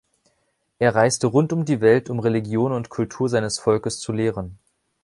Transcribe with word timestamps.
Er 0.79 0.95
reiste 0.95 1.27
rund 1.27 1.53
um 1.53 1.63
die 1.63 1.79
Welt, 1.79 2.09
um 2.09 2.17
Religion 2.19 2.71
und 2.71 2.89
Kultur 2.89 3.29
seines 3.29 3.59
Volkes 3.59 3.99
zu 3.99 4.11
lehren. 4.11 4.57